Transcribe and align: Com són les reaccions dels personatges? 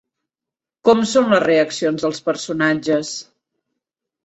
Com 0.89 1.03
són 1.11 1.29
les 1.35 1.43
reaccions 1.43 2.07
dels 2.07 2.23
personatges? 2.31 3.15